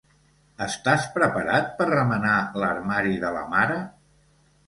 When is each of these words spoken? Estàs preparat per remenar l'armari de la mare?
Estàs 0.65 1.03
preparat 1.17 1.67
per 1.81 1.85
remenar 1.91 2.39
l'armari 2.63 3.13
de 3.27 3.31
la 3.37 3.43
mare? 3.55 3.79